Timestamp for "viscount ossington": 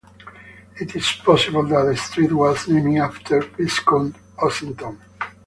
3.39-4.97